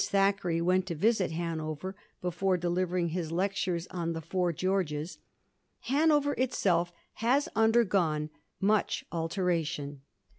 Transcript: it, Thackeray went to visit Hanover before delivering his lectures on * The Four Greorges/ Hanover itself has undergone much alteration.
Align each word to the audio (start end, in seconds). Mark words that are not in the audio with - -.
it, 0.01 0.05
Thackeray 0.09 0.59
went 0.61 0.87
to 0.87 0.95
visit 0.95 1.29
Hanover 1.29 1.95
before 2.23 2.57
delivering 2.57 3.09
his 3.09 3.31
lectures 3.31 3.85
on 3.91 4.13
* 4.13 4.13
The 4.13 4.21
Four 4.21 4.51
Greorges/ 4.51 5.19
Hanover 5.81 6.33
itself 6.39 6.91
has 7.17 7.47
undergone 7.55 8.31
much 8.59 9.05
alteration. 9.11 10.01